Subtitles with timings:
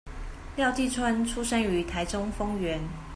[0.55, 2.81] 廖繼春出生於台中豐原